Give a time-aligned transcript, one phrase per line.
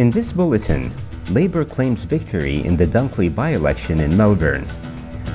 [0.00, 0.90] In this bulletin,
[1.28, 4.64] Labor claims victory in the Dunkley by election in Melbourne.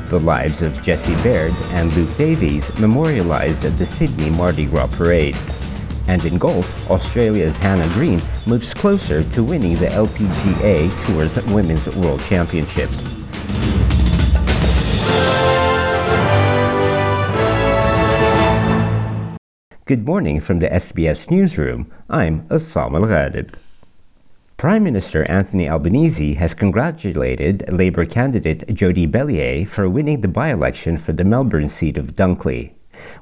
[0.10, 5.38] The lives of Jesse Baird and Luke Davies memorialized at the Sydney Mardi Gras Parade.
[6.08, 12.24] And in golf, Australia's Hannah Green moves closer to winning the LPGA Tour's Women's World
[12.24, 12.90] Championship.
[19.86, 21.94] Good morning from the SBS Newsroom.
[22.10, 23.54] I'm Essam Al Ghalib.
[24.58, 30.96] Prime Minister Anthony Albanese has congratulated Labor candidate Jodie Belyea for winning the by election
[30.96, 32.74] for the Melbourne seat of Dunkley.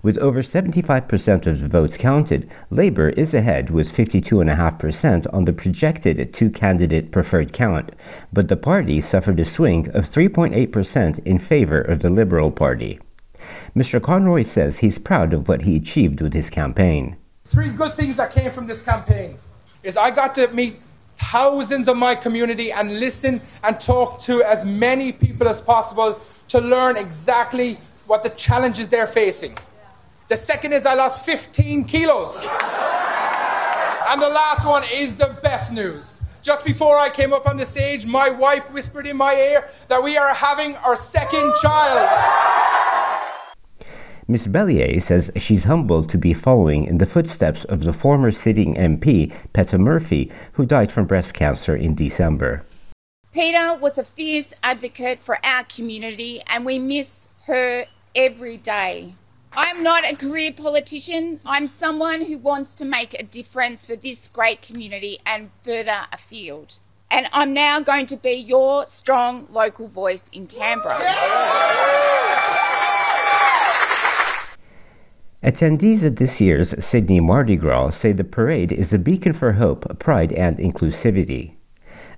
[0.04, 6.32] With over 75% of the votes counted, Labor is ahead with 52.5% on the projected
[6.36, 7.94] two candidate preferred count,
[8.32, 13.00] but the party suffered a swing of 3.8% in favour of the Liberal Party.
[13.76, 14.00] Mr.
[14.00, 17.18] Conroy says he's proud of what he achieved with his campaign.
[17.46, 19.40] Three good things that came from this campaign
[19.82, 20.80] is I got to meet
[21.34, 26.62] thousands of my community and listen and talk to as many people as possible to
[26.62, 29.58] learn exactly what the challenges they're facing.
[30.28, 32.46] The second is I lost 15 kilos.
[34.10, 36.22] And the last one is the best news.
[36.44, 40.04] Just before I came up on the stage, my wife whispered in my ear that
[40.04, 42.73] we are having our second child.
[44.28, 44.48] Ms.
[44.48, 49.34] Belyea says she's humbled to be following in the footsteps of the former sitting MP,
[49.54, 52.66] Peta Murphy, who died from breast cancer in December.
[53.34, 59.16] Peter was a fierce advocate for our community, and we miss her every day.
[59.56, 61.40] I'm not a career politician.
[61.46, 66.76] I'm someone who wants to make a difference for this great community and further afield.
[67.12, 70.98] And I'm now going to be your strong local voice in Canberra.
[75.44, 80.00] Attendees at this year's Sydney Mardi Gras say the parade is a beacon for hope,
[80.00, 81.56] pride, and inclusivity.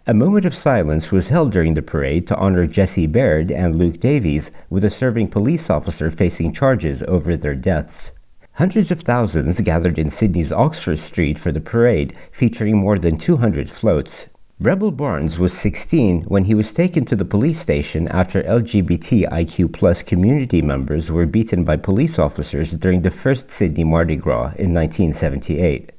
[0.05, 3.99] A moment of silence was held during the parade to honor Jesse Baird and Luke
[3.99, 8.11] Davies, with a serving police officer facing charges over their deaths.
[8.53, 13.71] Hundreds of thousands gathered in Sydney's Oxford Street for the parade, featuring more than 200
[13.71, 14.27] floats.
[14.61, 20.01] Rebel Barnes was 16 when he was taken to the police station after LGBTIQ plus
[20.01, 25.91] community members were beaten by police officers during the first Sydney Mardi Gras in 1978.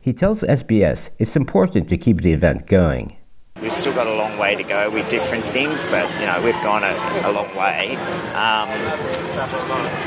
[0.00, 3.18] He tells SBS it's important to keep the event going.
[3.60, 6.62] We've still got a long way to go with different things, but you know we've
[6.62, 6.94] gone a,
[7.28, 7.96] a long way.
[8.32, 8.70] Um,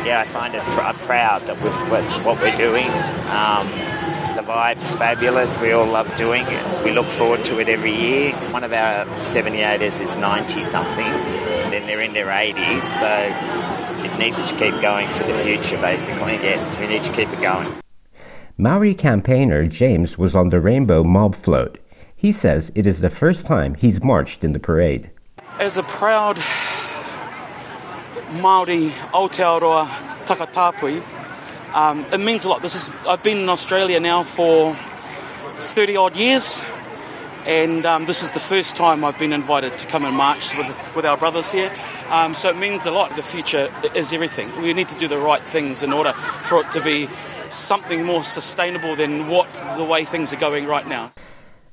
[0.03, 2.89] yeah, I find it pr- proud that with what, what we're doing.
[3.29, 3.92] Um,
[4.43, 5.57] vibe's fabulous.
[5.57, 6.85] We all love doing it.
[6.85, 8.33] We look forward to it every year.
[8.51, 14.17] One of our 78ers is 90 something, and then they're in their 80s, so it
[14.17, 16.33] needs to keep going for the future, basically.
[16.33, 17.73] Yes, we need to keep it going.
[18.57, 21.79] Maori campaigner James was on the Rainbow Mob Float.
[22.15, 25.09] He says it is the first time he's marched in the parade.
[25.59, 26.37] As a proud
[28.33, 29.87] Maori Aotearoa
[30.25, 31.03] Takatapui,
[31.73, 32.61] um, it means a lot.
[32.61, 34.78] This is I've been in Australia now for
[35.57, 36.61] 30 odd years,
[37.45, 40.67] and um, this is the first time I've been invited to come and march with,
[40.95, 41.73] with our brothers here.
[42.09, 43.16] Um, so it means a lot.
[43.16, 44.56] The future is everything.
[44.61, 46.13] We need to do the right things in order
[46.44, 47.09] for it to be
[47.50, 51.11] something more sustainable than what the way things are going right now.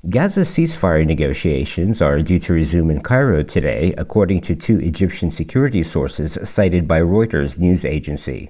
[0.09, 5.83] Gaza ceasefire negotiations are due to resume in Cairo today, according to two Egyptian security
[5.83, 8.49] sources cited by Reuters news agency.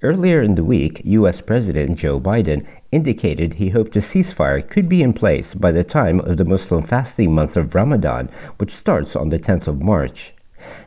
[0.00, 1.40] Earlier in the week, U.S.
[1.40, 6.20] President Joe Biden indicated he hoped a ceasefire could be in place by the time
[6.20, 10.34] of the Muslim fasting month of Ramadan, which starts on the 10th of March.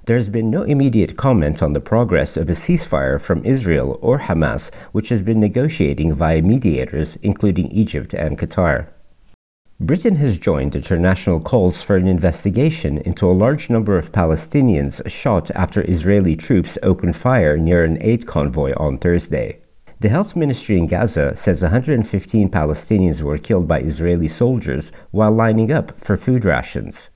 [0.05, 4.17] There has been no immediate comment on the progress of a ceasefire from Israel or
[4.17, 8.87] Hamas, which has been negotiating via mediators, including Egypt and Qatar.
[9.83, 15.49] Britain has joined international calls for an investigation into a large number of Palestinians shot
[15.55, 19.59] after Israeli troops opened fire near an aid convoy on Thursday.
[19.99, 25.71] The health ministry in Gaza says 115 Palestinians were killed by Israeli soldiers while lining
[25.71, 27.09] up for food rations.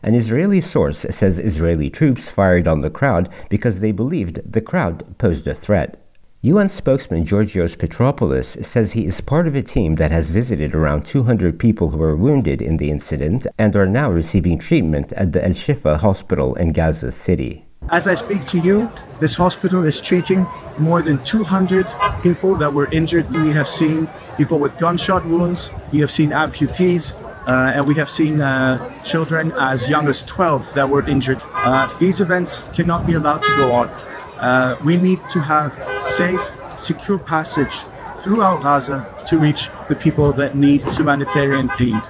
[0.00, 5.18] An Israeli source says Israeli troops fired on the crowd because they believed the crowd
[5.18, 6.07] posed a threat.
[6.42, 11.04] UN spokesman Georgios Petropoulos says he is part of a team that has visited around
[11.04, 15.44] 200 people who were wounded in the incident and are now receiving treatment at the
[15.44, 17.66] El Shifa hospital in Gaza City.
[17.90, 18.88] As I speak to you,
[19.18, 20.46] this hospital is treating
[20.78, 21.92] more than 200
[22.22, 23.28] people that were injured.
[23.34, 28.08] We have seen people with gunshot wounds, we have seen amputees, uh, and we have
[28.08, 31.42] seen uh, children as young as 12 that were injured.
[31.52, 33.90] Uh, these events cannot be allowed to go on.
[34.38, 37.84] Uh, we need to have safe, secure passage
[38.16, 42.08] throughout Gaza to reach the people that need humanitarian aid.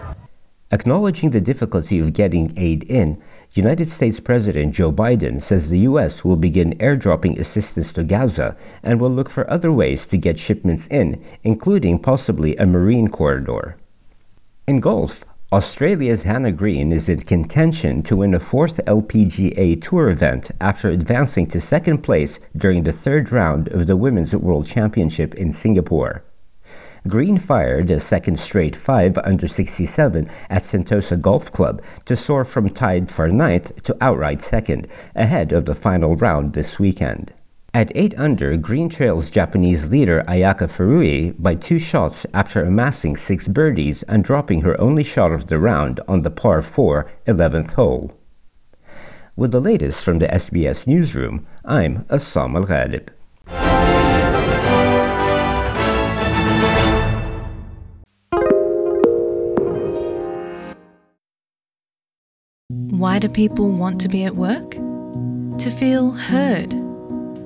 [0.71, 3.23] Acknowledging the difficulty of getting aid in,
[3.53, 6.23] United States President Joe Biden says the U.S.
[6.23, 10.87] will begin airdropping assistance to Gaza and will look for other ways to get shipments
[10.89, 13.79] in, including possibly a marine corridor.
[14.67, 20.51] In golf, Australia's Hannah Green is in contention to win a fourth LPGA Tour event
[20.61, 25.55] after advancing to second place during the third round of the Women's World Championship in
[25.55, 26.23] Singapore.
[27.07, 32.69] Green fired a second straight 5 under 67 at Sentosa Golf Club to soar from
[32.69, 37.33] tied for ninth to outright second, ahead of the final round this weekend.
[37.79, 43.47] At 8 under, Green trails Japanese leader Ayaka Furui by two shots after amassing six
[43.47, 48.19] birdies and dropping her only shot of the round on the par 4 11th hole.
[49.37, 53.11] With the latest from the SBS newsroom, I'm Essam Al Ghalib.
[62.91, 64.73] Why do people want to be at work?
[64.73, 66.78] To feel heard